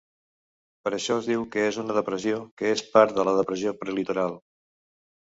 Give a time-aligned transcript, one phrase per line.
[0.87, 4.33] Per això es diu que és una depressió que és part de la Depressió Prelitoral.